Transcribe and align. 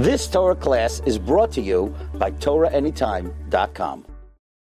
This 0.00 0.26
Torah 0.26 0.56
class 0.56 1.02
is 1.04 1.18
brought 1.18 1.52
to 1.52 1.60
you 1.60 1.94
by 2.14 2.30
TorahAnytime.com. 2.30 4.06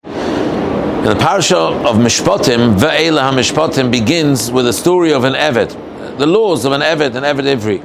In 0.02 1.04
the 1.04 1.16
parasha 1.16 1.56
of 1.56 1.94
Mishpatim, 1.94 2.76
Ve'ela 2.76 3.30
HaMishpatim 3.30 3.88
begins 3.88 4.50
with 4.50 4.66
a 4.66 4.72
story 4.72 5.12
of 5.12 5.22
an 5.22 5.34
Eved, 5.34 6.18
the 6.18 6.26
laws 6.26 6.64
of 6.64 6.72
an 6.72 6.80
Eved, 6.80 7.14
an 7.14 7.22
Eved 7.22 7.56
Ivri. 7.56 7.78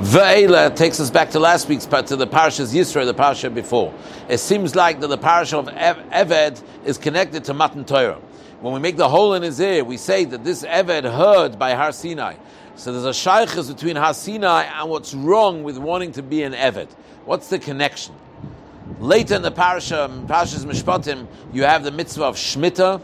Ve'ela 0.00 0.76
takes 0.76 1.00
us 1.00 1.08
back 1.08 1.30
to 1.30 1.38
last 1.38 1.66
week's 1.66 1.86
to 1.86 2.14
the 2.14 2.26
parasha's 2.26 2.74
Yisro, 2.74 3.06
the 3.06 3.14
parasha 3.14 3.48
before. 3.48 3.94
It 4.28 4.36
seems 4.36 4.76
like 4.76 5.00
that 5.00 5.08
the 5.08 5.16
parasha 5.16 5.56
of 5.56 5.68
Eved 5.68 6.62
is 6.84 6.98
connected 6.98 7.42
to 7.44 7.54
Matan 7.54 7.86
Torah. 7.86 8.20
When 8.60 8.72
we 8.72 8.80
make 8.80 8.96
the 8.96 9.08
hole 9.08 9.34
in 9.34 9.42
his 9.42 9.60
ear, 9.60 9.84
we 9.84 9.96
say 9.96 10.24
that 10.24 10.42
this 10.42 10.64
Eved 10.64 11.04
heard 11.04 11.58
by 11.58 11.74
Har 11.74 11.92
Sinai. 11.92 12.36
So 12.74 12.92
there's 12.92 13.04
a 13.04 13.10
shaykhis 13.10 13.68
between 13.68 13.96
Har 13.96 14.14
Sinai 14.14 14.64
and 14.64 14.88
what's 14.88 15.14
wrong 15.14 15.62
with 15.62 15.76
wanting 15.76 16.12
to 16.12 16.22
be 16.22 16.42
an 16.42 16.52
Eved. 16.52 16.88
What's 17.26 17.48
the 17.48 17.58
connection? 17.58 18.14
Later 18.98 19.34
in 19.34 19.42
the 19.42 19.50
parasha, 19.50 20.08
Parashas 20.26 20.64
Mishpatim, 20.64 21.26
you 21.52 21.64
have 21.64 21.84
the 21.84 21.90
mitzvah 21.90 22.24
of 22.24 22.36
Shemitah. 22.36 23.00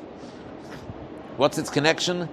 What's 1.37 1.59
its 1.59 1.69
connection? 1.69 2.29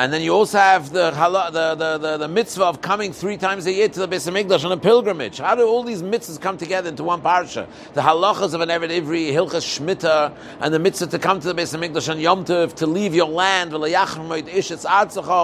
And 0.00 0.10
then 0.10 0.22
you 0.22 0.32
also 0.32 0.56
have 0.56 0.94
the, 0.94 1.10
the, 1.10 1.74
the, 1.74 1.98
the, 1.98 2.16
the 2.16 2.28
mitzvah 2.28 2.64
of 2.64 2.80
coming 2.80 3.12
three 3.12 3.36
times 3.36 3.66
a 3.66 3.72
year 3.72 3.86
to 3.86 4.00
the 4.00 4.08
Beis 4.08 4.26
Hamikdash 4.26 4.64
on 4.64 4.72
a 4.72 4.78
pilgrimage. 4.78 5.36
How 5.36 5.54
do 5.54 5.68
all 5.68 5.82
these 5.82 6.02
mitzvahs 6.02 6.40
come 6.40 6.56
together 6.56 6.88
into 6.88 7.04
one 7.04 7.20
parsha? 7.20 7.68
The 7.92 8.00
halachas 8.00 8.54
of 8.54 8.62
an 8.62 8.70
Eved 8.70 8.88
Ivri, 8.88 9.30
Hilchas 9.30 9.78
Shmita, 9.78 10.34
and 10.60 10.72
the 10.72 10.78
mitzvah 10.78 11.08
to 11.08 11.18
come 11.18 11.38
to 11.38 11.52
the 11.52 11.54
Beis 11.54 11.76
Hamikdash 11.76 12.10
on 12.10 12.18
Yom 12.18 12.46
Tov, 12.46 12.72
to 12.76 12.86
leave 12.86 13.14
your 13.14 13.28
land, 13.28 13.72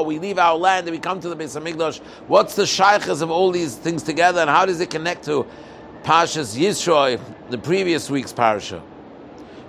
we 0.06 0.19
leave 0.19 0.38
our 0.38 0.56
land 0.56 0.86
and 0.86 0.95
we 0.97 1.00
come 1.00 1.20
to 1.20 1.28
the 1.28 1.36
Beis 1.36 1.61
Hamikdash. 1.61 1.98
What's 2.27 2.55
the 2.55 2.62
shaykhas 2.62 3.20
of 3.20 3.30
all 3.30 3.50
these 3.50 3.77
things 3.77 4.02
together 4.02 4.41
and 4.41 4.48
how 4.48 4.64
does 4.64 4.80
it 4.80 4.88
connect 4.88 5.27
to 5.27 5.45
Parshas 6.02 6.56
Yisroi, 6.56 7.20
the 7.50 7.59
previous 7.59 8.09
week's 8.09 8.33
parsha? 8.33 8.80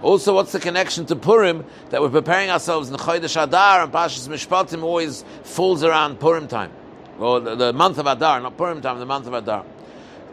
Also, 0.02 0.34
what's 0.36 0.52
the 0.52 0.60
connection 0.60 1.06
to 1.08 1.16
Purim 1.16 1.66
that 1.90 2.02
we're 2.02 2.10
preparing 2.10 2.50
ourselves 2.50 2.90
in 2.90 2.96
Chodesh 2.96 3.42
Adar 3.42 3.84
and 3.84 3.92
Pashas 3.92 4.28
Mishpatim 4.28 4.84
always 4.84 5.24
falls 5.44 5.84
around 5.84 6.20
Purim 6.20 6.48
time, 6.48 6.72
or 7.20 7.40
the, 7.40 7.56
the, 7.56 7.74
month 7.74 7.98
of 7.98 8.06
Adar, 8.06 8.40
not 8.42 8.58
Purim 8.58 8.82
time, 8.82 9.00
the 9.00 9.06
month 9.06 9.26
of 9.26 9.34
Adar. 9.34 9.66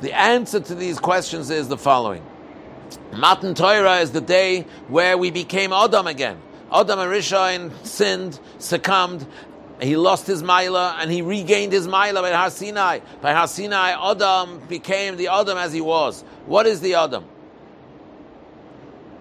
The 0.00 0.12
answer 0.12 0.60
to 0.60 0.74
these 0.74 0.98
questions 0.98 1.48
is 1.50 1.68
the 1.68 1.78
following: 1.78 2.22
Matan 3.16 3.54
Torah 3.54 4.00
is 4.00 4.10
the 4.10 4.20
day 4.20 4.66
where 4.88 5.16
we 5.16 5.30
became 5.30 5.72
Adam 5.72 6.06
again. 6.06 6.40
Adam 6.70 6.98
and 6.98 7.10
Rishon 7.10 7.72
sinned, 7.86 8.38
succumbed, 8.58 9.26
he 9.80 9.96
lost 9.96 10.26
his 10.26 10.42
Maila 10.42 10.96
and 10.98 11.10
he 11.10 11.22
regained 11.22 11.72
his 11.72 11.86
Maila 11.86 12.22
by 12.22 12.30
Har 12.30 12.50
Sinai. 12.50 13.00
By 13.20 13.32
Har 13.32 13.48
Sinai, 13.48 13.90
Adam 14.10 14.60
became 14.68 15.16
the 15.16 15.28
Adam 15.28 15.58
as 15.58 15.72
he 15.72 15.80
was. 15.80 16.22
What 16.46 16.66
is 16.66 16.80
the 16.80 16.94
Adam? 16.94 17.24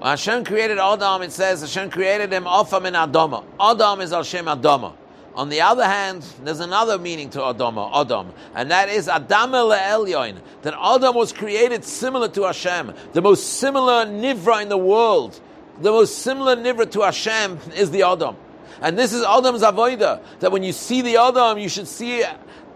Hashem 0.03 0.43
created 0.43 0.79
Adam, 0.79 1.21
it 1.21 1.31
says 1.31 1.61
Hashem 1.61 1.89
created 1.89 2.33
him 2.33 2.43
Ofam 2.43 2.85
in 2.85 2.93
Adama. 2.93 3.45
Adam 3.57 4.01
is 4.01 4.11
Hashem 4.11 4.45
Adama. 4.45 4.93
On 5.33 5.47
the 5.47 5.61
other 5.61 5.85
hand, 5.85 6.23
there's 6.43 6.59
another 6.59 6.99
meaning 6.99 7.29
to 7.31 7.39
Adama, 7.39 7.89
Adam, 8.01 8.33
and 8.53 8.69
that 8.69 8.89
is 8.89 9.07
Adam 9.07 9.51
Elyon. 9.51 10.39
That 10.63 10.75
Adam 10.77 11.15
was 11.15 11.31
created 11.31 11.85
similar 11.85 12.27
to 12.29 12.43
Hashem, 12.43 12.93
the 13.13 13.21
most 13.21 13.59
similar 13.59 14.05
nivra 14.05 14.61
in 14.61 14.69
the 14.69 14.77
world. 14.77 15.39
The 15.81 15.89
most 15.89 16.19
similar 16.19 16.57
nivra 16.57 16.91
to 16.91 17.01
Hashem 17.01 17.57
is 17.75 17.89
the 17.89 18.03
Adam. 18.03 18.35
And 18.81 18.99
this 18.99 19.13
is 19.13 19.23
Adam's 19.23 19.61
avoida. 19.61 20.21
That 20.39 20.51
when 20.51 20.63
you 20.63 20.73
see 20.73 21.01
the 21.01 21.15
Adam, 21.15 21.57
you 21.57 21.69
should 21.69 21.88
see 21.88 22.23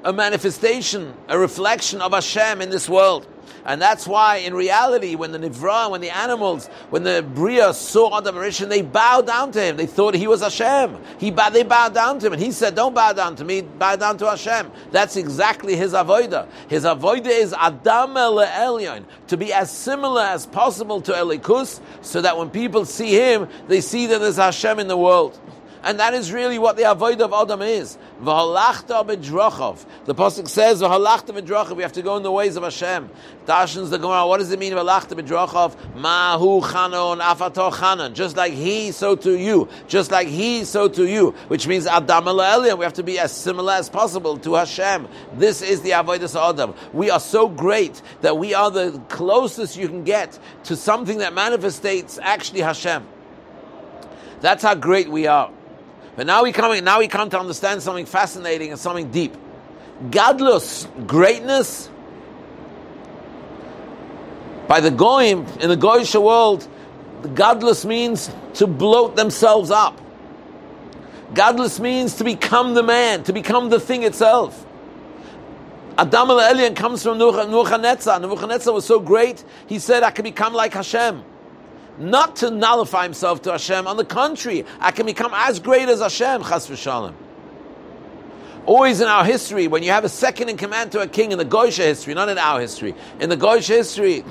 a 0.03 0.13
manifestation, 0.13 1.13
a 1.27 1.37
reflection 1.37 2.01
of 2.01 2.13
Hashem 2.13 2.61
in 2.61 2.69
this 2.69 2.87
world. 2.87 3.27
And 3.67 3.81
that's 3.81 4.07
why, 4.07 4.37
in 4.37 4.53
reality, 4.53 5.15
when 5.15 5.33
the 5.33 5.39
Nivra, 5.39 5.91
when 5.91 5.99
the 5.99 6.09
animals, 6.09 6.67
when 6.89 7.03
the 7.03 7.21
Bria 7.35 7.73
saw 7.73 8.17
Adam 8.17 8.35
Rishon, 8.35 8.69
they 8.69 8.81
bowed 8.81 9.27
down 9.27 9.51
to 9.51 9.61
him. 9.61 9.75
They 9.75 9.85
thought 9.85 10.15
he 10.15 10.25
was 10.25 10.41
Hashem. 10.41 10.97
He 11.19 11.31
they 11.31 11.63
bowed 11.63 11.93
down 11.93 12.19
to 12.19 12.27
him. 12.27 12.33
And 12.33 12.41
he 12.41 12.53
said, 12.53 12.75
Don't 12.75 12.95
bow 12.95 13.11
down 13.11 13.35
to 13.35 13.43
me, 13.43 13.61
bow 13.61 13.97
down 13.97 14.17
to 14.19 14.29
Hashem. 14.29 14.71
That's 14.91 15.17
exactly 15.17 15.75
his 15.75 15.91
avoida. 15.91 16.47
His 16.69 16.85
avoida 16.85 17.27
is 17.27 17.53
Adam 17.53 18.15
El 18.15 18.37
Elyon, 18.37 19.03
to 19.27 19.35
be 19.35 19.51
as 19.51 19.69
similar 19.69 20.21
as 20.21 20.45
possible 20.45 21.01
to 21.01 21.11
Elokus, 21.11 21.81
so 22.01 22.21
that 22.21 22.37
when 22.37 22.49
people 22.49 22.85
see 22.85 23.11
him, 23.19 23.49
they 23.67 23.81
see 23.81 24.07
that 24.07 24.21
there's 24.21 24.37
Hashem 24.37 24.79
in 24.79 24.87
the 24.87 24.97
world. 24.97 25.37
And 25.83 25.99
that 25.99 26.13
is 26.13 26.31
really 26.31 26.59
what 26.59 26.77
the 26.77 26.89
avoid 26.89 27.21
of 27.21 27.33
Adam 27.33 27.61
is. 27.61 27.97
V'halachta. 28.21 29.85
The 30.05 30.15
pasuk 30.15 30.47
says 30.47 30.81
v'halachta 30.81 31.39
b'drachav. 31.39 31.75
We 31.75 31.83
have 31.83 31.93
to 31.93 32.01
go 32.01 32.17
in 32.17 32.23
the 32.23 32.31
ways 32.31 32.55
of 32.55 32.63
Hashem. 32.63 33.09
Tashins 33.45 33.89
the 33.89 33.97
Gemara. 33.97 34.27
What 34.27 34.39
does 34.39 34.51
it 34.51 34.59
mean 34.59 34.73
v'halachta 34.73 35.19
b'drachav? 35.19 35.95
Mahu 35.95 36.61
chanon 36.61 37.19
chanon. 37.19 38.13
Just 38.13 38.35
like 38.35 38.53
he, 38.53 38.91
so 38.91 39.15
to 39.15 39.37
you. 39.37 39.67
Just 39.87 40.11
like 40.11 40.27
he, 40.27 40.63
so 40.63 40.87
to 40.87 41.07
you. 41.07 41.31
Which 41.47 41.67
means 41.67 41.85
Adam 41.85 42.25
We 42.25 42.83
have 42.83 42.93
to 42.93 43.03
be 43.03 43.19
as 43.19 43.31
similar 43.31 43.73
as 43.73 43.89
possible 43.89 44.37
to 44.37 44.55
Hashem. 44.55 45.07
This 45.33 45.61
is 45.61 45.81
the 45.81 45.91
avodas 45.91 46.35
Adam. 46.37 46.73
We 46.93 47.09
are 47.09 47.19
so 47.19 47.47
great 47.47 48.01
that 48.21 48.37
we 48.37 48.53
are 48.53 48.71
the 48.71 49.01
closest 49.09 49.77
you 49.77 49.87
can 49.87 50.03
get 50.03 50.37
to 50.65 50.75
something 50.75 51.19
that 51.19 51.33
manifestates 51.33 52.19
actually 52.21 52.61
Hashem. 52.61 53.05
That's 54.41 54.63
how 54.63 54.75
great 54.75 55.09
we 55.09 55.27
are. 55.27 55.51
But 56.17 56.25
now 56.25 56.41
we 56.41 56.51
come, 56.51 56.83
now 56.83 56.97
we 56.97 57.07
come 57.07 57.29
to 57.29 57.39
understand 57.39 57.83
something 57.83 58.07
fascinating 58.07 58.71
and 58.71 58.79
something 58.79 59.11
deep. 59.11 59.37
Gadlus 60.09 60.87
greatness 61.05 61.91
by 64.67 64.79
the 64.79 64.89
goyim 64.89 65.45
in 65.61 65.69
the 65.69 65.77
goyish 65.77 66.19
world, 66.19 66.67
gadlus 67.21 67.85
means 67.85 68.31
to 68.55 68.65
bloat 68.65 69.15
themselves 69.15 69.69
up. 69.69 70.01
Gadlus 71.33 71.79
means 71.79 72.15
to 72.15 72.23
become 72.23 72.73
the 72.73 72.83
man, 72.83 73.23
to 73.23 73.31
become 73.31 73.69
the 73.69 73.79
thing 73.79 74.01
itself. 74.01 74.65
Adam 75.99 76.31
al 76.31 76.39
Elyon 76.39 76.75
comes 76.75 77.03
from 77.03 77.19
Nebuchadnezzar. 77.19 78.19
Nebuchadnezzar 78.19 78.73
was 78.73 78.85
so 78.85 78.99
great, 78.99 79.43
he 79.67 79.77
said, 79.77 80.01
I 80.01 80.09
can 80.09 80.23
become 80.23 80.53
like 80.53 80.73
Hashem 80.73 81.23
not 81.97 82.37
to 82.37 82.51
nullify 82.51 83.03
himself 83.03 83.41
to 83.43 83.51
Hashem. 83.51 83.87
On 83.87 83.97
the 83.97 84.05
contrary, 84.05 84.65
I 84.79 84.91
can 84.91 85.05
become 85.05 85.31
as 85.33 85.59
great 85.59 85.89
as 85.89 86.01
Hashem, 86.01 86.43
chas 86.43 86.67
v'shalom. 86.67 87.13
Always 88.65 88.99
in 88.99 89.07
our 89.07 89.23
history, 89.23 89.67
when 89.67 89.81
you 89.81 89.91
have 89.91 90.03
a 90.03 90.09
second 90.09 90.49
in 90.49 90.57
command 90.57 90.91
to 90.91 90.99
a 90.99 91.07
king 91.07 91.31
in 91.31 91.37
the 91.37 91.45
Goisha 91.45 91.85
history, 91.85 92.13
not 92.13 92.27
in 92.27 92.37
our 92.37 92.59
history, 92.59 92.95
in 93.19 93.29
the 93.29 93.37
Goisha 93.37 93.69
history, 93.69 94.25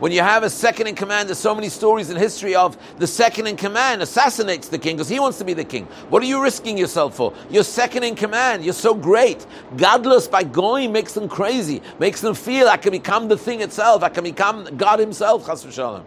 when 0.00 0.12
you 0.12 0.22
have 0.22 0.44
a 0.44 0.50
second 0.50 0.86
in 0.86 0.94
command, 0.94 1.28
there's 1.28 1.38
so 1.38 1.54
many 1.54 1.68
stories 1.68 2.08
in 2.08 2.16
history 2.16 2.54
of 2.54 2.78
the 2.98 3.06
second 3.06 3.46
in 3.46 3.56
command 3.56 4.00
assassinates 4.00 4.68
the 4.68 4.78
king 4.78 4.96
because 4.96 5.10
he 5.10 5.20
wants 5.20 5.36
to 5.38 5.44
be 5.44 5.52
the 5.52 5.64
king. 5.64 5.84
What 6.08 6.22
are 6.22 6.26
you 6.26 6.42
risking 6.42 6.78
yourself 6.78 7.16
for? 7.16 7.34
You're 7.50 7.64
second 7.64 8.04
in 8.04 8.14
command. 8.14 8.64
You're 8.64 8.72
so 8.72 8.94
great. 8.94 9.46
Gadlus 9.76 10.30
by 10.30 10.42
going 10.42 10.90
makes 10.90 11.12
them 11.12 11.28
crazy, 11.28 11.82
makes 11.98 12.22
them 12.22 12.34
feel 12.34 12.66
I 12.66 12.78
can 12.78 12.92
become 12.92 13.28
the 13.28 13.36
thing 13.36 13.60
itself. 13.60 14.02
I 14.02 14.08
can 14.08 14.24
become 14.24 14.64
God 14.78 15.00
himself. 15.00 15.46
Chas 15.46 15.64
v'shalom. 15.66 16.04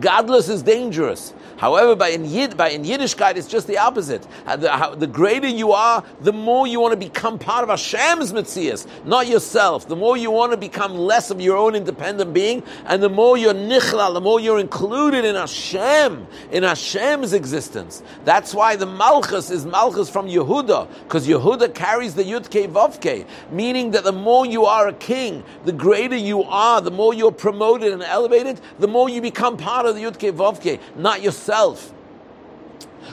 Gadlus 0.00 0.48
is 0.48 0.62
dangerous. 0.62 1.32
However, 1.56 1.94
by 1.94 2.08
in, 2.08 2.24
Yid, 2.24 2.56
by 2.56 2.70
in 2.70 2.82
Yiddishkeit, 2.82 3.36
it's 3.36 3.46
just 3.46 3.66
the 3.66 3.78
opposite. 3.78 4.26
The, 4.44 4.70
how, 4.70 4.94
the, 4.94 5.06
greater 5.06 5.46
you 5.46 5.72
are, 5.72 6.04
the 6.20 6.32
more 6.32 6.66
you 6.66 6.80
want 6.80 6.92
to 6.92 6.96
become 6.98 7.38
part 7.38 7.62
of 7.62 7.70
Hashem's 7.70 8.32
Metzias, 8.32 8.86
not 9.04 9.28
yourself. 9.28 9.86
The 9.86 9.96
more 9.96 10.16
you 10.16 10.30
want 10.30 10.50
to 10.52 10.58
become 10.58 10.94
less 10.94 11.30
of 11.30 11.40
your 11.40 11.56
own 11.56 11.74
independent 11.74 12.34
being, 12.34 12.62
and 12.86 13.02
the 13.02 13.08
more 13.08 13.38
you're 13.38 13.54
nichlal, 13.54 14.14
the 14.14 14.20
more 14.20 14.40
you're 14.40 14.58
included 14.58 15.24
in 15.24 15.36
Hashem, 15.36 16.26
in 16.50 16.64
Hashem's 16.64 17.32
existence. 17.32 18.02
That's 18.24 18.52
why 18.52 18.76
the 18.76 18.86
Malchus 18.86 19.50
is 19.50 19.64
Malchus 19.64 20.10
from 20.10 20.26
Yehuda, 20.26 20.88
because 21.04 21.28
Yehuda 21.28 21.72
carries 21.74 22.14
the 22.14 22.24
Yudke 22.24 22.68
Vovke, 22.68 23.26
meaning 23.52 23.92
that 23.92 24.04
the 24.04 24.12
more 24.12 24.44
you 24.44 24.64
are 24.64 24.88
a 24.88 24.92
king, 24.92 25.44
the 25.64 25.72
greater 25.72 26.16
you 26.16 26.42
are, 26.42 26.80
the 26.80 26.90
more 26.90 27.14
you're 27.14 27.32
promoted 27.32 27.92
and 27.92 28.02
elevated, 28.02 28.60
the 28.80 28.88
more 28.88 29.08
you 29.08 29.20
become 29.20 29.56
part 29.56 29.83
of 29.86 29.94
the 29.96 30.02
Yudke 30.02 30.32
Vovke, 30.32 30.80
not 30.96 31.22
yourself. 31.22 31.92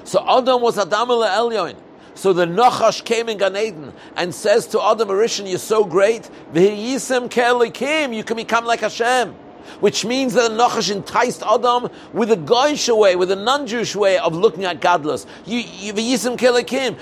So 0.04 0.24
Adam 0.28 0.62
was 0.62 0.78
Adam 0.78 1.10
Elyon. 1.10 1.76
So 2.14 2.34
the 2.34 2.46
Nachash 2.46 3.04
came 3.04 3.30
in 3.30 3.38
Gan 3.38 3.56
Eden 3.56 3.94
and 4.16 4.36
says 4.36 4.68
to 4.68 4.82
Adam 4.82 5.08
Arishan, 5.10 5.50
you're 5.50 5.58
so 5.58 5.86
great, 5.86 6.30
you 6.54 8.24
can 8.24 8.38
become 8.38 8.66
like 8.66 8.82
Hashem. 8.82 9.36
Which 9.80 10.06
means 10.06 10.34
that 10.34 10.52
the 10.52 10.58
Nachash 10.58 10.92
enticed 10.92 11.44
Adam 11.44 11.90
with 12.14 12.32
a 12.32 12.36
Goyish 12.36 12.96
way, 12.96 13.16
with 13.16 13.32
a 13.32 13.36
non-Jewish 13.36 13.96
way 13.96 14.18
of 14.18 14.36
looking 14.36 14.66
at 14.66 14.82
gadlus. 14.82 15.26
You, 15.46 15.60
you, 15.60 15.94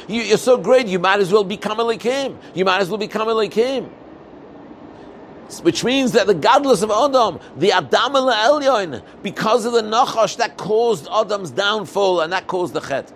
you, 0.07 0.21
you're 0.21 0.37
so 0.37 0.57
great, 0.57 0.87
you 0.87 0.99
might 0.99 1.19
as 1.19 1.31
well 1.31 1.43
become 1.43 1.79
a 1.79 1.83
Likim. 1.83 2.37
You 2.53 2.65
might 2.65 2.81
as 2.81 2.89
well 2.89 2.97
become 2.97 3.27
a 3.27 3.33
Likim 3.33 3.89
which 5.61 5.83
means 5.83 6.11
that 6.13 6.27
the 6.27 6.35
gadlus 6.35 6.83
of 6.83 6.91
Adam, 6.91 7.39
the 7.57 7.71
Adam 7.71 8.13
Elyon, 8.13 9.01
because 9.23 9.65
of 9.65 9.73
the 9.73 9.81
Nachash, 9.81 10.37
that 10.37 10.57
caused 10.57 11.07
Adam's 11.11 11.51
downfall 11.51 12.21
and 12.21 12.31
that 12.31 12.47
caused 12.47 12.73
the 12.73 12.81
Chet. 12.81 13.11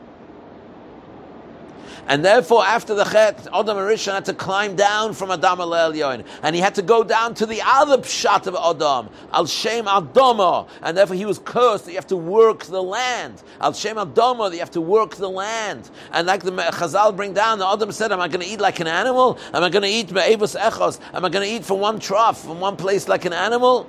And 2.08 2.24
therefore, 2.24 2.66
after 2.66 2.94
the 2.94 3.06
Chet, 3.06 3.48
Adam 3.54 3.78
Rishon 3.78 4.14
had 4.14 4.26
to 4.26 4.34
climb 4.34 4.76
down 4.76 5.14
from 5.14 5.32
Adam 5.32 5.60
Elyon, 5.60 6.26
and 6.42 6.56
he 6.56 6.62
had 6.62 6.76
to 6.76 6.82
go 6.82 7.04
down 7.04 7.34
to 7.36 7.46
the 7.46 7.62
other 7.64 7.98
pshat 7.98 8.46
of 8.48 8.56
Adam, 8.56 9.10
Al 9.32 9.46
Shem 9.46 9.86
Adama, 9.86 10.68
and 10.82 10.98
therefore 10.98 11.16
he 11.16 11.26
was 11.26 11.40
cursed 11.40 11.86
that 11.86 11.92
you 11.92 11.98
have 11.98 12.08
to 12.08 12.18
work 12.18 12.66
the 12.66 12.84
land. 12.84 13.42
Al 13.62 13.74
Shem 13.74 13.96
Adama, 13.96 14.50
that 14.50 14.56
you 14.56 14.60
have 14.60 14.72
to 14.72 14.82
work 14.82 15.16
the 15.16 15.30
land. 15.30 15.90
And 16.12 16.28
like 16.28 16.44
the 16.44 16.52
Chazal 16.52 17.16
bring 17.16 17.34
down, 17.34 17.60
the 17.60 17.68
Adam 17.68 17.92
said, 17.92 18.12
Am 18.12 18.20
I 18.20 18.28
going 18.28 18.42
to 18.42 18.48
eat 18.48 18.60
like 18.60 18.80
an 18.80 18.88
animal? 18.88 19.40
Am 19.54 19.64
I 19.64 19.70
going 19.70 19.84
to 19.84 19.90
eat 19.90 20.12
Me'evus 20.12 20.60
Echos? 20.60 21.00
Am 21.14 21.24
I 21.24 21.30
going 21.30 21.48
to 21.48 21.56
eat 21.56 21.66
from 21.66 21.80
one 21.80 22.00
trough, 22.00 22.44
from 22.44 22.60
one 22.60 22.76
place 22.76 23.08
like 23.08 23.26
an 23.26 23.34
animal? 23.34 23.88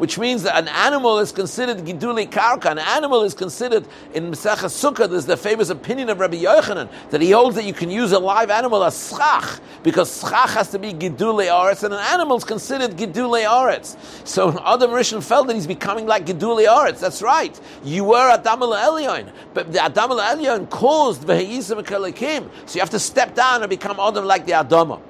Which 0.00 0.18
means 0.18 0.44
that 0.44 0.56
an 0.56 0.66
animal 0.68 1.18
is 1.18 1.30
considered 1.30 1.76
giduli 1.76 2.26
karka. 2.26 2.70
An 2.70 2.78
animal 2.78 3.22
is 3.22 3.34
considered 3.34 3.86
in 4.14 4.30
Mesach 4.30 4.56
Sukkah. 4.64 5.10
There's 5.10 5.26
the 5.26 5.36
famous 5.36 5.68
opinion 5.68 6.08
of 6.08 6.18
Rabbi 6.18 6.38
Yochanan 6.38 6.88
that 7.10 7.20
he 7.20 7.32
holds 7.32 7.54
that 7.56 7.66
you 7.66 7.74
can 7.74 7.90
use 7.90 8.12
a 8.12 8.18
live 8.18 8.48
animal 8.48 8.82
as 8.82 9.10
schach 9.10 9.60
because 9.82 10.20
schach 10.20 10.54
has 10.54 10.70
to 10.70 10.78
be 10.78 10.94
giduli 10.94 11.48
aretz, 11.48 11.82
and 11.82 11.92
an 11.92 12.00
animal 12.00 12.38
is 12.38 12.44
considered 12.44 12.92
giduli 12.92 13.44
aretz. 13.44 13.98
So 14.26 14.58
Adam 14.64 14.90
Rishon 14.90 15.22
felt 15.22 15.48
that 15.48 15.54
he's 15.54 15.66
becoming 15.66 16.06
like 16.06 16.24
giduli 16.24 16.66
aretz. 16.66 17.00
That's 17.00 17.20
right. 17.20 17.60
You 17.84 18.04
were 18.04 18.30
Adam 18.30 18.60
Elyon, 18.60 19.30
but 19.52 19.70
the 19.70 19.84
Adam 19.84 20.12
Elyon 20.12 20.70
caused 20.70 21.24
v'heyisim 21.24 22.50
So 22.64 22.74
you 22.74 22.80
have 22.80 22.88
to 22.88 22.98
step 22.98 23.34
down 23.34 23.62
and 23.62 23.68
become 23.68 24.00
Adam 24.00 24.24
like 24.24 24.46
the 24.46 24.52
Adamah. 24.52 25.09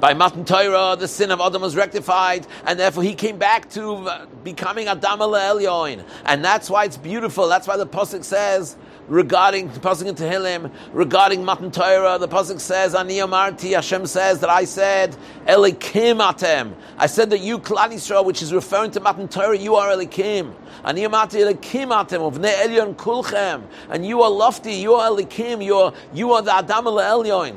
By 0.00 0.14
Matan 0.14 0.46
Torah, 0.46 0.96
the 0.98 1.06
sin 1.06 1.30
of 1.30 1.42
Adam 1.42 1.60
was 1.60 1.76
rectified, 1.76 2.46
and 2.64 2.80
therefore 2.80 3.02
he 3.02 3.14
came 3.14 3.36
back 3.36 3.68
to 3.72 3.92
uh, 3.92 4.24
becoming 4.42 4.88
Adam 4.88 5.18
Elyon. 5.18 6.02
And 6.24 6.42
that's 6.42 6.70
why 6.70 6.86
it's 6.86 6.96
beautiful. 6.96 7.48
That's 7.48 7.68
why 7.68 7.76
the 7.76 7.86
Pasuk 7.86 8.24
says, 8.24 8.78
regarding 9.08 9.70
the 9.70 9.78
Pasuk 9.78 10.06
in 10.06 10.14
Tehillim, 10.14 10.72
regarding 10.94 11.44
Matan 11.44 11.70
Torah, 11.70 12.16
the 12.16 12.28
Pasuk 12.28 12.60
says, 12.60 12.94
Ani 12.94 13.16
Amarti, 13.16 13.74
Hashem 13.74 14.06
says 14.06 14.40
that 14.40 14.48
I 14.48 14.64
said, 14.64 15.14
Elokim 15.44 16.18
Atem. 16.18 16.72
I 16.96 17.06
said 17.06 17.28
that 17.28 17.40
you, 17.40 17.58
Klal 17.58 17.90
Yisrael, 17.90 18.24
which 18.24 18.40
is 18.40 18.54
referring 18.54 18.92
to 18.92 19.00
Matan 19.00 19.28
Torah, 19.28 19.58
you 19.58 19.74
are 19.74 19.94
Elokim. 19.94 20.54
Ani 20.82 21.02
Amarti 21.02 21.44
Elokim 21.44 21.88
Atem, 21.88 22.26
of 22.26 22.38
Ne 22.38 22.50
Elyon 22.50 22.94
Kulchem. 22.94 23.66
And 23.90 24.06
you 24.06 24.22
are 24.22 24.30
lofty, 24.30 24.72
you 24.72 24.94
are 24.94 25.10
Elokim, 25.10 25.62
you 25.62 25.74
are, 25.74 25.92
you 26.14 26.32
are 26.32 26.40
the 26.40 26.54
Adam 26.54 26.86
Elyon. 26.86 27.54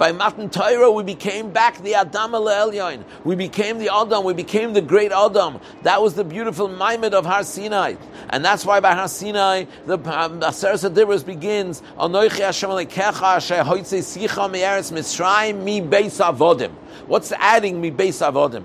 By 0.00 0.12
Matan 0.12 0.48
Torah, 0.48 0.90
we 0.90 1.02
became 1.02 1.52
back 1.52 1.76
the 1.82 1.94
Adam 1.94 2.32
Elyon. 2.32 3.04
We 3.22 3.34
became 3.34 3.78
the 3.78 3.94
Adam. 3.94 4.24
We 4.24 4.32
became 4.32 4.72
the 4.72 4.80
great 4.80 5.12
Adam. 5.12 5.60
That 5.82 6.00
was 6.00 6.14
the 6.14 6.24
beautiful 6.24 6.68
Maimed 6.68 7.12
of 7.12 7.26
Har 7.26 7.44
Sinai. 7.44 7.96
And 8.30 8.42
that's 8.42 8.64
why 8.64 8.80
by 8.80 8.94
Har 8.94 9.08
Sinai, 9.08 9.66
the 9.84 9.98
um, 9.98 10.40
Aseret 10.40 10.90
Adibros 10.90 11.22
begins, 11.26 11.82
Anoichi 11.98 12.38
Hashem 12.38 12.70
Alekecha 12.70 13.36
Asher 13.36 13.56
Hoitze 13.56 13.98
Sicha 13.98 14.50
Me'eretz 14.50 14.90
Mitzrayim 14.90 15.62
Mi 15.62 15.82
Beis 15.82 16.18
Avodim. 16.18 16.72
What's 17.06 17.30
adding 17.32 17.78
Mi 17.78 17.90
Beis 17.90 18.26
Avodim? 18.26 18.64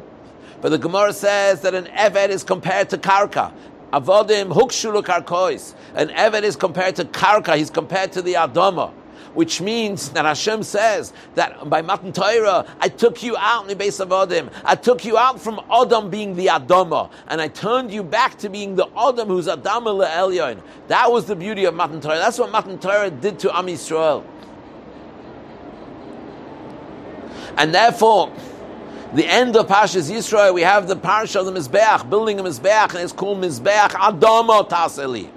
But 0.61 0.69
the 0.69 0.77
Gemara 0.77 1.11
says 1.11 1.59
that 1.63 1.75
an 1.75 1.87
Eved 1.87 2.29
is 2.29 2.45
compared 2.45 2.89
to 2.91 2.97
Karka. 2.97 3.51
Avodim 3.91 4.53
Hukshulu 4.53 5.03
Karkois. 5.03 5.75
An 5.95 6.07
Eved 6.07 6.43
is 6.43 6.55
compared 6.55 6.95
to 6.95 7.03
Karka. 7.03 7.57
He's 7.57 7.69
compared 7.69 8.13
to 8.13 8.21
the 8.21 8.35
Adama 8.35 8.93
which 9.33 9.61
means 9.61 10.09
that 10.09 10.25
Hashem 10.25 10.63
says 10.63 11.13
that 11.35 11.69
by 11.69 11.81
Matan 11.81 12.11
Torah, 12.11 12.65
I 12.79 12.89
took 12.89 13.23
you 13.23 13.35
out 13.37 13.63
in 13.63 13.67
the 13.69 13.75
base 13.75 13.99
of 13.99 14.11
Adam. 14.11 14.49
I 14.63 14.75
took 14.75 15.05
you 15.05 15.17
out 15.17 15.39
from 15.39 15.59
Adam 15.71 16.09
being 16.09 16.35
the 16.35 16.47
Adama, 16.47 17.09
and 17.27 17.41
I 17.41 17.47
turned 17.47 17.91
you 17.91 18.03
back 18.03 18.37
to 18.39 18.49
being 18.49 18.75
the 18.75 18.87
Adam 18.97 19.27
who's 19.27 19.47
Adam 19.47 19.85
Elyon. 19.85 20.61
That 20.87 21.11
was 21.11 21.25
the 21.25 21.35
beauty 21.35 21.65
of 21.65 21.73
Matan 21.73 22.01
Torah. 22.01 22.17
That's 22.17 22.39
what 22.39 22.51
Matan 22.51 22.79
Torah 22.79 23.09
did 23.09 23.39
to 23.39 23.55
Am 23.55 23.67
Yisrael. 23.67 24.23
And 27.57 27.73
therefore, 27.73 28.33
the 29.13 29.25
end 29.25 29.55
of 29.55 29.67
Pashas 29.67 30.11
Yisrael, 30.11 30.53
we 30.53 30.61
have 30.61 30.87
the 30.87 30.95
parsha 30.95 31.37
of 31.37 31.45
the 31.45 31.53
Mizbeach, 31.53 32.09
building 32.09 32.39
a 32.39 32.43
Mizbeach, 32.43 32.89
and 32.89 32.99
it's 32.99 33.13
called 33.13 33.39
Mizbeach 33.41 33.91
Adama 33.91 34.67
Taseli. 34.67 35.29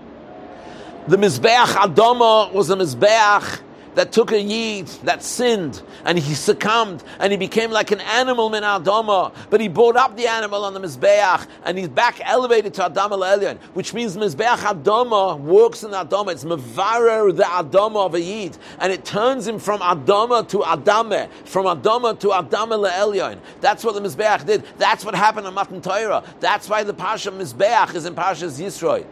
The 1.07 1.17
Mizbeach 1.17 1.67
Adama 1.67 2.53
was 2.53 2.71
a 2.71 2.77
Mizbeach 2.77 3.61
that 3.95 4.13
took 4.13 4.33
a 4.33 4.41
yid 4.41 4.87
that 5.05 5.23
sinned 5.23 5.83
and 6.05 6.19
he 6.19 6.35
succumbed 6.35 7.03
and 7.21 7.33
he 7.33 7.39
became 7.39 7.71
like 7.71 7.91
an 7.91 8.01
animal 8.01 8.51
min 8.51 8.63
adama, 8.63 9.35
but 9.51 9.61
he 9.61 9.69
brought 9.69 9.97
up 9.97 10.17
the 10.17 10.27
animal 10.27 10.65
on 10.65 10.75
the 10.75 10.81
mizbeach 10.81 11.47
and 11.65 11.79
he's 11.79 11.89
back 11.89 12.21
elevated 12.25 12.75
to 12.75 12.85
Adam 12.85 13.11
Elyon, 13.13 13.59
which 13.75 13.95
means 13.95 14.17
mizbeach 14.17 14.59
adama 14.59 15.39
works 15.39 15.83
in 15.83 15.91
adama. 15.91 16.33
It's 16.33 16.45
mevarer 16.45 17.35
the 17.37 17.45
adama 17.45 18.07
of 18.07 18.15
a 18.15 18.21
yid, 18.21 18.57
and 18.81 18.93
it 18.93 19.05
turns 19.05 19.47
him 19.47 19.59
from 19.59 19.81
adama 19.81 20.49
to 20.49 20.59
adame, 20.59 21.31
from 21.45 21.67
adama 21.67 22.19
to 22.21 22.33
Adam 22.33 22.71
Elyon. 22.71 23.39
That's 23.61 23.85
what 23.85 23.95
the 23.95 24.01
mizbeach 24.01 24.47
did. 24.47 24.65
That's 24.79 25.05
what 25.05 25.15
happened 25.15 25.47
on 25.47 25.55
Matan 25.55 25.81
Torah. 25.81 26.23
That's 26.41 26.69
why 26.69 26.85
the 26.85 26.95
pasha 26.95 27.31
mizbeach 27.31 27.95
is 27.95 28.07
in 28.07 28.15
Parshas 28.15 28.61
Yisroel. 28.61 29.07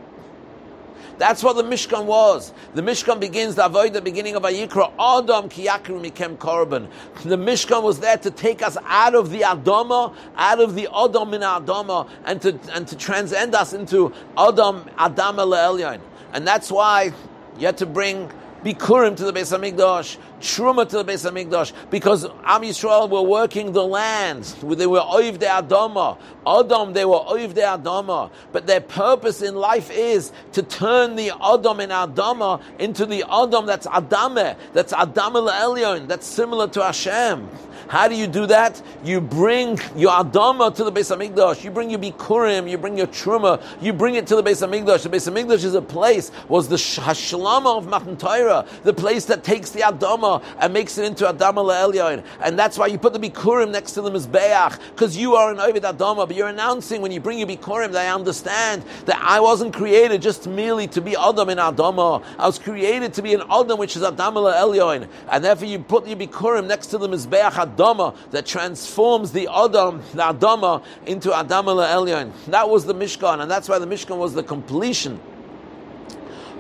That's 1.19 1.43
what 1.43 1.57
the 1.57 1.63
Mishkan 1.63 2.05
was. 2.05 2.53
The 2.75 2.83
Mishkan 2.83 3.21
begins 3.21 3.55
the 3.55 3.65
avoid 3.65 3.95
the 3.95 4.03
beginning 4.03 4.37
of 4.37 4.43
Vayikra. 4.43 4.93
Adam 4.99 5.49
kiyakru 5.49 6.11
mikem 6.11 6.37
korban. 6.37 6.89
The 7.23 7.37
Mishkan 7.37 7.83
was 7.83 8.01
there 8.01 8.19
to 8.19 8.31
take 8.31 8.63
us 8.63 8.77
out 8.85 9.15
of 9.15 9.31
the 9.31 9.41
Adama, 9.41 10.15
out 10.37 10.61
of 10.61 10.75
the 10.75 10.89
Adam 10.95 11.33
in 11.33 11.41
Adama, 11.41 12.09
and 12.25 12.43
to 12.43 12.59
and 12.73 12.87
to 12.89 12.97
transcend 12.97 13.55
us 13.55 13.73
into 13.73 14.13
Adam 14.37 14.85
Adam 14.99 15.37
Elyon. 15.37 16.01
And 16.33 16.47
that's 16.47 16.71
why 16.71 17.13
you 17.59 17.67
had 17.67 17.79
to 17.79 17.87
bring 17.87 18.31
Bikurim 18.63 19.17
to 19.17 19.25
the 19.25 19.33
Beis 19.33 19.57
Hamikdash, 19.57 20.17
Truma 20.41 20.89
to 20.89 21.03
the 21.03 21.05
Beis 21.05 21.29
Hamikdash, 21.29 21.73
because 21.91 22.25
Am 22.25 22.63
Yisrael 22.63 23.09
were 23.09 23.23
working 23.23 23.73
the 23.73 23.85
land. 23.85 24.45
They 24.45 24.87
were 24.87 25.01
Oiv 25.01 25.39
de 25.39 25.47
Adama. 25.47 26.19
Adam, 26.47 26.93
they 26.93 27.05
were 27.05 27.19
Oiv 27.19 27.55
de 27.55 27.63
Adama. 27.63 28.31
But 28.53 28.67
their 28.67 28.81
purpose 28.81 29.43
in 29.43 29.55
life 29.55 29.91
is 29.91 30.33
to 30.53 30.63
turn 30.63 31.17
the 31.17 31.31
Adam 31.43 31.81
in 31.81 31.91
Adama 31.91 32.63
into 32.79 33.07
the 33.07 33.25
Adam 33.31 33.67
that's 33.67 33.87
Adame, 33.87 34.57
that's 34.73 34.93
Adam 34.93 35.35
Elyon, 35.35 36.09
that's 36.09 36.27
similar 36.27 36.69
to 36.69 36.83
Hashem. 36.83 37.49
How 37.89 38.09
do 38.09 38.17
you 38.17 38.27
do 38.27 38.47
that? 38.47 38.83
You 39.05 39.21
bring 39.21 39.79
your 39.95 40.11
Adama 40.11 40.75
to 40.75 40.83
the 40.83 40.91
Beis 40.91 41.15
Hamikdash. 41.15 41.63
You 41.63 41.71
bring 41.71 41.89
your 41.89 42.01
Bikurim. 42.01 42.69
You 42.69 42.79
bring 42.79 42.99
your 42.99 43.07
Truma. 43.07 43.63
You 43.81 43.93
bring 43.93 44.17
it 44.17 44.27
to 44.27 44.35
the 44.35 44.43
Beis 44.43 44.67
Hamikdash. 44.67 45.05
The 45.05 45.09
Beis 45.09 45.31
Hamikdash 45.31 45.63
is 45.63 45.75
a 45.75 45.83
place, 45.83 46.33
was 46.49 46.69
the 46.69 46.75
Hashlama 46.75 47.79
of 47.79 47.87
Matan 47.87 48.17
Torah, 48.17 48.67
the 48.83 48.93
place 48.93 49.27
that 49.27 49.45
takes 49.45 49.71
the 49.71 49.81
Adama 49.81 50.26
and 50.61 50.73
makes 50.73 50.99
it 50.99 51.05
into 51.05 51.25
Adama 51.25 51.65
Le'elyon. 51.65 52.25
And 52.41 52.59
that's 52.59 52.79
why 52.79 52.87
you 52.87 52.99
put 52.99 53.13
the 53.13 53.19
Bikurim 53.19 53.71
next 53.71 53.93
to 53.93 54.03
the 54.03 54.11
Mizbeach, 54.11 54.79
because 54.91 55.17
you 55.17 55.35
are 55.37 55.53
an 55.53 55.61
Ovid 55.61 55.83
Adama, 55.85 56.27
but 56.27 56.35
you're 56.35 56.49
announcing 56.49 57.01
when 57.03 57.13
you 57.13 57.21
bring 57.21 57.39
your 57.39 57.49
Bikurim 57.49 57.93
that 57.93 58.07
I 58.07 58.15
understand 58.15 58.85
that 59.07 59.19
I 59.23 59.41
wasn't 59.41 59.75
created 59.75 60.23
just 60.23 60.47
merely 60.47 60.87
to 60.89 61.01
be 61.01 61.17
Adam 61.17 61.49
in 61.49 61.59
Adama. 61.59 62.23
I 62.39 62.47
was 62.47 62.59
created 62.59 63.15
to 63.15 63.23
be 63.23 63.35
an 63.35 63.43
Adam, 63.51 63.79
which 63.79 63.97
is 63.97 64.03
Adama 64.03 64.53
Le'elyon. 64.53 65.09
And 65.31 65.45
therefore 65.45 65.69
you 65.69 65.79
put 65.79 66.07
your 66.07 66.17
Bikurim 66.17 66.67
next 66.67 66.89
to 66.89 66.99
the 66.99 67.09
Mizbeach 67.09 67.53
Adama 67.53 68.15
that 68.31 68.47
transforms 68.47 69.33
the 69.33 69.49
Adam, 69.53 70.03
the 70.13 70.23
Adama, 70.23 70.83
into 71.07 71.31
Adama 71.31 71.77
Elyon. 71.87 72.33
That 72.47 72.69
was 72.69 72.85
the 72.85 72.95
Mishkan, 72.95 73.41
and 73.41 73.51
that's 73.51 73.69
why 73.69 73.79
the 73.79 73.87
Mishkan 73.87 74.17
was 74.17 74.35
the 74.35 74.43
completion 74.43 75.21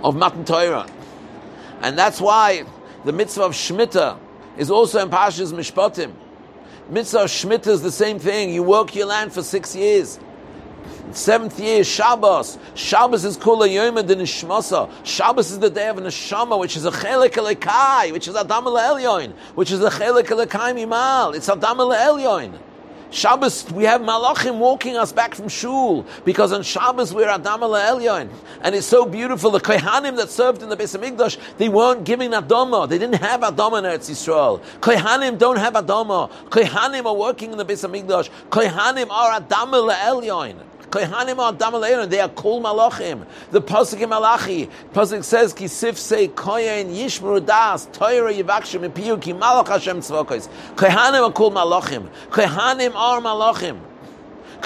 of 0.02 0.16
Matan 0.16 0.44
Torah. 0.44 0.86
And 1.82 1.98
that's 1.98 2.20
why 2.20 2.64
the 3.06 3.12
mitzvah 3.12 3.44
of 3.44 3.52
Shemitah 3.52 4.18
is 4.58 4.68
also 4.68 5.00
in 5.00 5.08
Pashas 5.08 5.52
Mishpatim. 5.52 6.12
Mitzvah 6.90 7.20
of 7.20 7.30
Shemitah 7.30 7.68
is 7.68 7.80
the 7.80 7.92
same 7.92 8.18
thing. 8.18 8.52
You 8.52 8.64
work 8.64 8.96
your 8.96 9.06
land 9.06 9.32
for 9.32 9.44
six 9.44 9.76
years. 9.76 10.18
Seventh 11.12 11.58
year, 11.60 11.84
Shabbos. 11.84 12.58
Shabbos 12.74 13.24
is 13.24 13.36
called 13.36 13.62
a 13.62 13.68
Yom 13.68 13.94
de 13.94 14.16
Nishmasa. 14.16 14.90
Shabbos 15.04 15.52
is 15.52 15.60
the 15.60 15.70
day 15.70 15.88
of 15.88 15.98
Neshama, 15.98 16.58
which 16.58 16.76
is 16.76 16.84
a 16.84 16.90
Chelik 16.90 17.34
Elekai, 17.34 18.10
which 18.10 18.26
is 18.26 18.34
Adam 18.34 18.64
Elyon, 18.64 19.32
which 19.54 19.70
is 19.70 19.80
a 19.84 19.88
Chelik 19.90 20.24
Elekai 20.24 20.74
Mimal. 20.74 21.36
It's 21.36 21.48
Adam 21.48 21.78
Elyon. 21.78 22.58
Shabbos, 23.10 23.70
we 23.72 23.84
have 23.84 24.00
Malachim 24.00 24.58
walking 24.58 24.96
us 24.96 25.12
back 25.12 25.34
from 25.34 25.48
Shul, 25.48 26.04
because 26.24 26.52
on 26.52 26.62
Shabbos 26.62 27.14
we're 27.14 27.28
Adam 27.28 27.60
Elyon. 27.60 28.28
And 28.62 28.74
it's 28.74 28.86
so 28.86 29.06
beautiful. 29.06 29.50
The 29.50 29.60
Kohanim 29.60 30.16
that 30.16 30.30
served 30.30 30.62
in 30.62 30.68
the 30.68 30.76
Beis 30.76 30.98
Hamikdash, 30.98 31.38
they 31.56 31.68
weren't 31.68 32.04
giving 32.04 32.32
Adama. 32.32 32.88
They 32.88 32.98
didn't 32.98 33.16
have 33.16 33.40
Adama 33.40 33.78
in 33.78 33.84
Eretz 33.84 34.10
Yisrael. 34.10 34.60
Kohanim 34.80 35.38
don't 35.38 35.58
have 35.58 35.74
Adama. 35.74 36.30
Kohanim 36.50 37.06
are 37.06 37.14
working 37.14 37.52
in 37.52 37.58
the 37.58 37.64
Beis 37.64 37.88
Hamikdash. 37.88 38.28
Kohanim 38.50 39.10
are 39.10 39.32
Adam 39.32 39.70
Elyon. 39.70 40.65
They 40.96 42.20
are 42.20 42.28
Kol 42.30 42.62
Malachim. 42.62 43.26
The 43.50 43.60
Pasuk 43.60 44.00
in 44.00 44.08
Malachi, 44.08 44.68
Pasuk 44.92 45.22
says, 45.24 45.52
Ki 45.52 45.64
Sifsei 45.66 46.34
Kohen 46.34 46.88
Yishmru 46.88 47.44
Das 47.44 47.86
Torah 47.92 48.32
Yivakshim 48.32 49.20
Ki 49.20 49.32
Malach 49.32 49.68
Hashem 49.68 50.00
Tzvokos. 50.00 50.48
Kohanim 50.74 51.26
are 51.26 51.32
Kol 51.32 51.50
Malachim. 51.50 52.08
Kohanim 52.30 52.94
are 52.94 53.20
Malachim. 53.20 53.78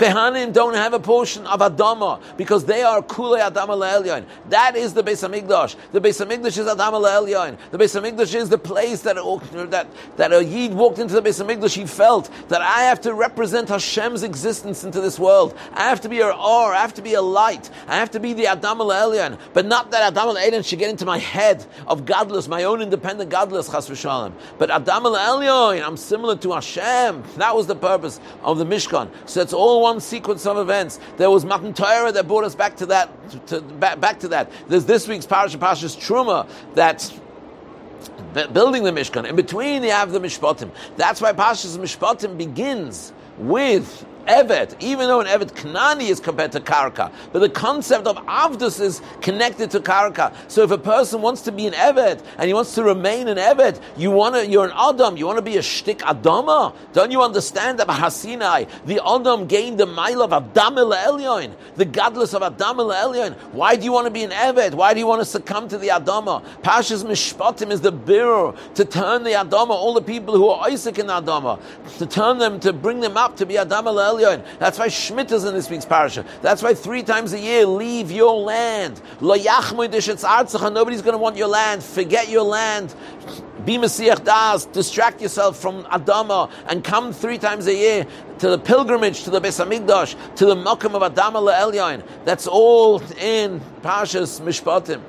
Kehanim 0.00 0.54
don't 0.54 0.72
have 0.72 0.94
a 0.94 0.98
portion 0.98 1.46
of 1.46 1.60
Adama 1.60 2.22
because 2.38 2.64
they 2.64 2.82
are 2.82 3.02
Kule 3.02 3.36
Adama 3.36 3.76
Le'elyon. 3.76 4.24
That 4.48 4.74
is 4.74 4.94
the 4.94 5.02
Beis 5.02 5.28
Hamikdash. 5.28 5.76
The 5.92 6.00
Beis 6.00 6.24
Hamikdash 6.24 6.56
is 6.56 6.66
Adama 6.66 6.98
Le'elyon. 7.04 7.58
The 7.70 7.76
Beis 7.76 8.00
Hamikdash 8.00 8.34
is 8.34 8.48
the 8.48 8.56
place 8.56 9.02
that, 9.02 9.18
uh, 9.18 9.66
that, 9.66 9.88
that 10.16 10.32
a 10.32 10.42
Yid 10.42 10.72
walked 10.72 11.00
into 11.00 11.12
the 11.12 11.20
Beis 11.20 11.44
Hamikdash, 11.44 11.76
he 11.76 11.84
felt 11.84 12.30
that 12.48 12.62
I 12.62 12.84
have 12.84 13.02
to 13.02 13.12
represent 13.12 13.68
Hashem's 13.68 14.22
existence 14.22 14.84
into 14.84 15.02
this 15.02 15.18
world. 15.18 15.54
I 15.74 15.90
have 15.90 16.00
to 16.00 16.08
be 16.08 16.20
a 16.20 16.28
or, 16.28 16.72
I 16.72 16.80
have 16.80 16.94
to 16.94 17.02
be 17.02 17.12
a 17.12 17.22
light. 17.22 17.68
I 17.86 17.96
have 17.96 18.10
to 18.12 18.20
be 18.20 18.32
the 18.32 18.44
Adama 18.44 18.86
Le'elyon. 18.86 19.38
But 19.52 19.66
not 19.66 19.90
that 19.90 20.14
Adama 20.14 20.34
Le'elyon 20.34 20.64
should 20.64 20.78
get 20.78 20.88
into 20.88 21.04
my 21.04 21.18
head 21.18 21.66
of 21.86 22.06
gadlus, 22.06 22.48
my 22.48 22.64
own 22.64 22.80
independent 22.80 23.30
gadlus, 23.30 23.70
Chas 23.70 23.90
v'shalom. 23.90 24.32
But 24.56 24.70
Adama 24.70 25.14
Le'elyon, 25.14 25.86
I'm 25.86 25.98
similar 25.98 26.36
to 26.36 26.52
Hashem. 26.52 27.22
That 27.36 27.54
was 27.54 27.66
the 27.66 27.76
purpose 27.76 28.18
of 28.42 28.56
the 28.56 28.64
Mishkan. 28.64 29.10
So 29.26 29.42
it's 29.42 29.52
all 29.52 29.82
one 29.82 29.89
sequence 29.98 30.46
of 30.46 30.58
events. 30.58 31.00
There 31.16 31.30
was 31.30 31.44
Matan 31.44 31.74
Torah 31.74 32.12
that 32.12 32.28
brought 32.28 32.44
us 32.44 32.54
back 32.54 32.76
to 32.76 32.86
that. 32.86 33.46
To, 33.48 33.60
back, 33.60 34.00
back 34.00 34.20
to 34.20 34.28
that. 34.28 34.52
There's 34.68 34.84
this 34.84 35.08
week's 35.08 35.26
Parashat 35.26 35.58
Parashas 35.58 35.96
Truma 35.98 36.48
that 36.74 37.12
building 38.52 38.84
the 38.84 38.92
Mishkan. 38.92 39.26
In 39.26 39.36
between, 39.36 39.82
you 39.82 39.90
have 39.90 40.12
the 40.12 40.20
Mishpatim. 40.20 40.70
That's 40.96 41.20
why 41.20 41.32
Parashas 41.32 41.76
Mishpatim 41.78 42.38
begins 42.38 43.12
with 43.38 44.06
Evet, 44.26 44.76
even 44.80 45.08
though 45.08 45.20
an 45.20 45.26
Evet 45.26 45.52
Knani 45.54 46.10
is 46.10 46.20
compared 46.20 46.52
to 46.52 46.60
Karka. 46.60 47.10
But 47.32 47.40
the 47.40 47.48
concept 47.48 48.06
of 48.06 48.16
Avdus 48.26 48.80
is 48.80 49.02
connected 49.20 49.70
to 49.72 49.80
Karka. 49.80 50.32
So 50.48 50.62
if 50.62 50.70
a 50.70 50.78
person 50.78 51.22
wants 51.22 51.42
to 51.42 51.52
be 51.52 51.66
an 51.66 51.74
Evet 51.74 52.22
and 52.38 52.46
he 52.46 52.54
wants 52.54 52.74
to 52.76 52.84
remain 52.84 53.28
an 53.28 53.38
Evet, 53.38 53.80
you 53.96 54.10
want 54.10 54.34
to, 54.34 54.46
you're 54.46 54.64
an 54.64 54.72
Adam, 54.74 55.16
you 55.16 55.26
want 55.26 55.38
to 55.38 55.42
be 55.42 55.56
a 55.56 55.60
Shtik 55.60 55.98
Adama. 55.98 56.74
Don't 56.92 57.10
you 57.10 57.22
understand 57.22 57.78
that 57.78 57.88
Hasinai, 57.88 58.68
the 58.86 59.00
Adam 59.04 59.46
gained 59.46 59.78
the 59.78 59.86
mile 59.86 60.22
of 60.22 60.32
Adam 60.32 60.76
Elyon, 60.76 61.52
the 61.76 61.86
gadlus 61.86 62.34
of 62.34 62.42
Adam 62.42 62.76
Elyon. 62.78 63.34
Why 63.52 63.76
do 63.76 63.84
you 63.84 63.92
want 63.92 64.06
to 64.06 64.10
be 64.10 64.24
an 64.24 64.30
Evet? 64.30 64.74
Why 64.74 64.94
do 64.94 65.00
you 65.00 65.06
want 65.06 65.20
to 65.20 65.24
succumb 65.24 65.68
to 65.68 65.78
the 65.78 65.88
Adama? 65.88 66.44
Pashas 66.62 67.04
Mishpatim 67.04 67.70
is 67.70 67.80
the 67.80 67.92
mirror 67.92 68.54
to 68.74 68.84
turn 68.84 69.24
the 69.24 69.30
Adama, 69.30 69.70
all 69.70 69.94
the 69.94 70.02
people 70.02 70.34
who 70.34 70.48
are 70.48 70.68
Isaac 70.68 70.98
in 70.98 71.06
the 71.06 71.20
Adama, 71.20 71.60
to 71.98 72.06
turn 72.06 72.38
them, 72.38 72.60
to 72.60 72.72
bring 72.72 73.00
them 73.00 73.16
up 73.16 73.36
to 73.36 73.46
be 73.46 73.58
Adam 73.58 73.86
Elyon. 74.10 74.20
Elyon. 74.30 74.44
That's 74.58 74.78
why 74.78 74.88
Shemitah 74.88 75.32
is 75.32 75.44
in 75.44 75.54
this 75.54 75.70
week's 75.70 75.84
parasha. 75.84 76.24
That's 76.42 76.62
why 76.62 76.74
three 76.74 77.02
times 77.02 77.32
a 77.32 77.40
year, 77.40 77.66
leave 77.66 78.10
your 78.10 78.34
land. 78.40 79.00
Nobody's 79.20 80.06
going 81.02 81.12
to 81.12 81.18
want 81.18 81.36
your 81.36 81.48
land. 81.48 81.82
Forget 81.82 82.28
your 82.28 82.44
land. 82.44 82.94
Be 83.64 83.78
Messiah 83.78 84.16
Das. 84.16 84.66
Distract 84.66 85.20
yourself 85.20 85.58
from 85.58 85.84
Adama 85.84 86.50
and 86.66 86.82
come 86.82 87.12
three 87.12 87.38
times 87.38 87.66
a 87.66 87.74
year 87.74 88.06
to 88.38 88.48
the 88.48 88.58
pilgrimage 88.58 89.24
to 89.24 89.30
the 89.30 89.40
Beis 89.40 89.62
Hamikdash, 89.62 90.36
to 90.36 90.46
the 90.46 90.54
Makam 90.54 90.94
of 90.94 91.02
Adama 91.14 91.42
LeElyon. 91.42 92.02
That's 92.24 92.46
all 92.46 93.02
in 93.18 93.60
Parshas 93.82 94.40
Mishpatim. 94.40 95.02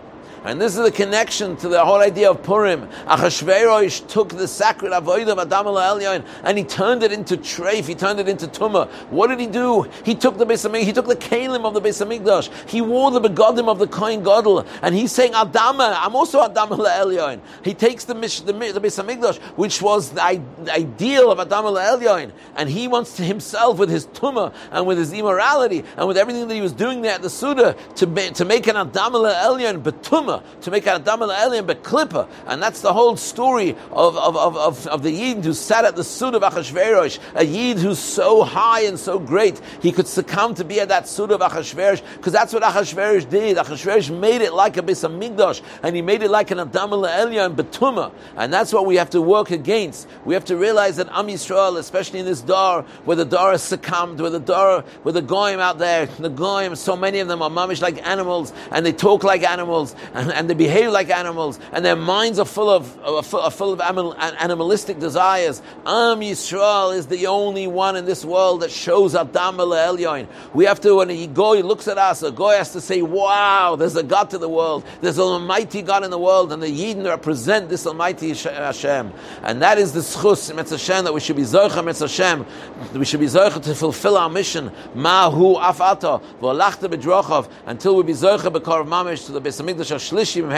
And 0.43 0.59
this 0.59 0.75
is 0.75 0.83
the 0.83 0.91
connection 0.91 1.55
to 1.57 1.69
the 1.69 1.85
whole 1.85 1.99
idea 1.99 2.31
of 2.31 2.41
Purim. 2.41 2.87
Achashverosh 3.05 4.07
took 4.07 4.29
the 4.29 4.47
sacred 4.47 4.91
avodah 4.91 5.33
of 5.33 5.39
Adam 5.39 5.67
Elyon 5.67 6.25
and 6.43 6.57
he 6.57 6.63
turned 6.63 7.03
it 7.03 7.11
into 7.11 7.37
treif, 7.37 7.85
he 7.85 7.93
turned 7.93 8.19
it 8.19 8.27
into 8.27 8.47
tumah. 8.47 8.89
What 9.11 9.27
did 9.27 9.39
he 9.39 9.45
do? 9.45 9.83
He 10.03 10.15
took 10.15 10.39
the 10.39 10.45
Beis 10.45 10.61
he 10.83 10.93
took 10.93 11.07
the 11.07 11.15
kalim 11.15 11.63
of 11.63 11.75
the 11.75 11.81
Beis 11.81 12.03
Hamikdash. 12.03 12.49
He 12.67 12.81
wore 12.81 13.11
the 13.11 13.21
begodim 13.21 13.67
of 13.69 13.77
the 13.77 13.85
Kohen 13.85 14.23
Gadol, 14.23 14.65
and 14.81 14.95
he's 14.95 15.11
saying 15.11 15.33
Adama, 15.33 15.95
I'm 15.99 16.15
also 16.15 16.41
Adam 16.41 16.69
Elyon. 16.69 17.39
He 17.63 17.75
takes 17.75 18.05
the, 18.05 18.15
the, 18.15 18.51
the 18.51 18.81
Beis 18.81 19.03
Hamikdash, 19.03 19.37
which 19.57 19.79
was 19.79 20.09
the, 20.09 20.41
the 20.63 20.73
ideal 20.73 21.31
of 21.31 21.39
Adam 21.39 21.65
Elyon, 21.65 22.31
and 22.55 22.67
he 22.67 22.87
wants 22.87 23.15
to 23.17 23.23
himself 23.23 23.77
with 23.77 23.89
his 23.89 24.07
tumah 24.07 24.53
and 24.71 24.87
with 24.87 24.97
his 24.97 25.13
immorality 25.13 25.83
and 25.97 26.07
with 26.07 26.17
everything 26.17 26.47
that 26.47 26.55
he 26.55 26.61
was 26.61 26.73
doing 26.73 27.03
there 27.03 27.13
at 27.13 27.21
the 27.21 27.29
Suda 27.29 27.75
to, 27.97 28.31
to 28.31 28.45
make 28.45 28.65
an 28.65 28.75
Adam 28.75 29.13
Elyon, 29.13 29.83
but 29.83 30.01
tumah 30.31 30.61
to 30.61 30.71
make 30.71 30.87
an 30.87 31.01
Adam 31.01 31.23
al 31.23 31.63
but 31.63 31.83
Klippa. 31.83 32.27
And 32.47 32.61
that's 32.61 32.81
the 32.81 32.93
whole 32.93 33.17
story 33.17 33.71
of, 33.91 34.17
of, 34.17 34.35
of, 34.35 34.57
of, 34.57 34.87
of 34.87 35.03
the 35.03 35.11
Yid 35.11 35.43
who 35.43 35.53
sat 35.53 35.85
at 35.85 35.95
the 35.95 36.03
Suda 36.03 36.37
of 36.37 36.53
Achashverosh, 36.53 37.19
a 37.35 37.45
Yid 37.45 37.77
who's 37.77 37.99
so 37.99 38.43
high 38.43 38.81
and 38.81 38.99
so 38.99 39.19
great, 39.19 39.59
he 39.81 39.91
could 39.91 40.07
succumb 40.07 40.55
to 40.55 40.63
be 40.63 40.79
at 40.79 40.89
that 40.89 41.07
Suda 41.07 41.35
of 41.35 41.41
Achashverosh, 41.41 42.01
because 42.17 42.33
that's 42.33 42.53
what 42.53 42.63
Achashverosh 42.63 43.29
did. 43.29 43.57
Achashverosh 43.57 44.17
made 44.17 44.41
it 44.41 44.53
like 44.53 44.77
a 44.77 44.83
Bis 44.83 45.03
Migdosh, 45.03 45.61
and 45.83 45.95
he 45.95 46.01
made 46.01 46.23
it 46.23 46.29
like 46.29 46.51
an 46.51 46.59
Adam 46.59 46.93
al 46.93 47.05
and 47.05 47.55
Betuma. 47.55 48.11
And 48.37 48.53
that's 48.53 48.73
what 48.73 48.85
we 48.85 48.95
have 48.95 49.09
to 49.11 49.21
work 49.21 49.51
against. 49.51 50.07
We 50.25 50.33
have 50.33 50.45
to 50.45 50.57
realize 50.57 50.97
that 50.97 51.07
Am 51.09 51.27
Yisrael, 51.27 51.77
especially 51.77 52.19
in 52.19 52.25
this 52.25 52.41
Dar, 52.41 52.83
where 53.05 53.17
the 53.17 53.25
Dar 53.25 53.53
is 53.53 53.61
succumbed, 53.61 54.19
where 54.19 54.29
the 54.29 54.39
Dar, 54.39 54.81
where 55.03 55.13
the 55.13 55.21
Goyim 55.21 55.59
out 55.59 55.77
there, 55.77 56.05
the 56.05 56.29
Goyim, 56.29 56.75
so 56.75 56.95
many 56.95 57.19
of 57.19 57.27
them 57.27 57.41
are 57.41 57.49
mamish 57.49 57.81
like 57.81 58.05
animals, 58.05 58.53
and 58.71 58.85
they 58.85 58.93
talk 58.93 59.23
like 59.23 59.43
animals, 59.43 59.95
and, 60.13 60.20
and, 60.29 60.49
they 60.49 60.53
behave 60.53 60.91
like 60.91 61.09
animals, 61.09 61.59
and 61.71 61.83
their 61.83 61.95
minds 61.95 62.39
are 62.39 62.45
full 62.45 62.69
of 62.69 62.99
uh, 63.03 63.21
full, 63.21 63.39
are 63.41 63.51
full 63.51 63.73
of 63.73 63.81
animal, 63.81 64.15
animalistic 64.17 64.99
desires. 64.99 65.61
Am 65.85 66.19
Yisrael 66.19 66.95
is 66.95 67.07
the 67.07 67.27
only 67.27 67.67
one 67.67 67.95
in 67.95 68.05
this 68.05 68.23
world 68.25 68.61
that 68.61 68.71
shows 68.71 69.15
Adam 69.15 69.57
Elyon. 69.57 70.27
We 70.53 70.65
have 70.65 70.79
to, 70.81 70.95
when 70.95 71.09
a 71.09 71.27
goy 71.27 71.61
looks 71.61 71.87
at 71.87 71.97
us, 71.97 72.23
a 72.23 72.31
goy 72.31 72.55
has 72.55 72.71
to 72.73 72.81
say, 72.81 73.01
"Wow, 73.01 73.75
there's 73.77 73.95
a 73.95 74.03
God 74.03 74.29
to 74.31 74.37
the 74.37 74.49
world. 74.49 74.85
There's 75.01 75.17
an 75.17 75.23
Almighty 75.23 75.81
God 75.81 76.03
in 76.03 76.11
the 76.11 76.19
world, 76.19 76.51
and 76.51 76.61
the 76.61 76.67
Yidden 76.67 77.05
represent 77.05 77.69
this 77.69 77.87
Almighty 77.87 78.33
Hashem." 78.33 79.11
And 79.43 79.61
that 79.61 79.77
is 79.77 79.93
the 79.93 80.01
schus 80.01 80.51
Hashem 80.51 81.05
that 81.05 81.13
we 81.13 81.19
should 81.19 81.35
be 81.35 81.43
zoicha 81.43 81.83
Metz 81.83 81.99
Hashem. 81.99 82.45
We 82.93 83.05
should 83.05 83.19
be 83.19 83.27
zoicha 83.27 83.61
to 83.63 83.75
fulfill 83.75 84.17
our 84.17 84.29
mission. 84.29 84.71
Mahu 84.93 85.55
afata 85.55 86.21
v'olachta 86.41 87.47
until 87.65 87.95
we 87.95 88.03
be 88.03 88.13
zoicha 88.13 88.51
bekar 88.51 88.85
mamish 88.85 89.25
to 89.25 89.31
the 89.31 89.41
Beis 89.41 89.61
Hamikdash 89.61 89.91
Shlishim 90.11 90.51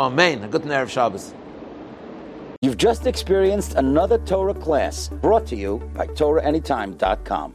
Amen. 0.00 0.48
Good 0.50 0.64
Shabbos. 0.88 1.34
You've 2.62 2.78
just 2.78 3.06
experienced 3.06 3.74
another 3.74 4.16
Torah 4.16 4.54
class 4.54 5.08
brought 5.08 5.46
to 5.48 5.56
you 5.56 5.76
by 5.94 6.06
TorahAnytime.com. 6.06 7.54